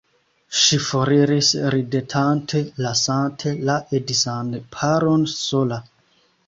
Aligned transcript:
Ŝi 0.59 0.79
foriris 0.85 1.49
ridetante, 1.75 2.63
lasante 2.87 3.55
la 3.69 3.79
edzan 4.01 4.53
paron 4.79 5.33
sola. 5.39 5.81